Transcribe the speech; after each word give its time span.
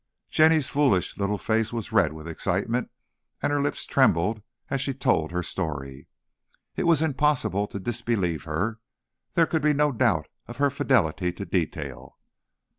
Jenny's 0.31 0.67
foolish 0.67 1.15
little 1.15 1.37
face 1.37 1.71
was 1.71 1.91
red 1.91 2.11
with 2.11 2.27
excitement 2.27 2.89
and 3.39 3.53
her 3.53 3.61
lips 3.61 3.85
trembled 3.85 4.41
as 4.67 4.81
she 4.81 4.95
told 4.95 5.29
her 5.31 5.43
story. 5.43 6.07
It 6.75 6.85
was 6.87 7.03
impossible 7.03 7.67
to 7.67 7.77
disbelieve 7.79 8.45
her, 8.45 8.79
there 9.35 9.45
could 9.45 9.61
be 9.61 9.73
no 9.73 9.91
doubt 9.91 10.27
of 10.47 10.57
her 10.57 10.71
fidelity 10.71 11.31
to 11.33 11.45
detail. 11.45 12.17